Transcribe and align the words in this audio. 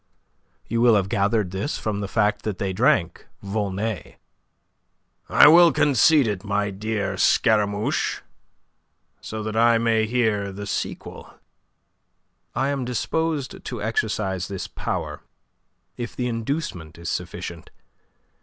You 0.65 0.81
will 0.81 0.95
have 0.95 1.09
gathered 1.09 1.51
this 1.51 1.77
from 1.77 1.99
the 1.99 2.07
fact 2.07 2.41
that 2.41 2.57
they 2.57 2.73
drank 2.73 3.27
Volnay. 3.43 4.15
"I 5.29 5.47
will 5.47 5.71
concede 5.71 6.25
it, 6.27 6.43
my 6.43 6.71
dear 6.71 7.17
Scaramouche, 7.17 8.21
so 9.21 9.43
that 9.43 9.55
I 9.55 9.77
may 9.77 10.07
hear 10.07 10.51
the 10.51 10.65
sequel." 10.65 11.31
"I 12.55 12.69
am 12.69 12.83
disposed 12.83 13.63
to 13.63 13.83
exercise 13.83 14.47
this 14.47 14.65
power 14.67 15.21
if 15.97 16.15
the 16.15 16.25
inducement 16.27 16.97
is 16.97 17.07
sufficient. 17.09 17.69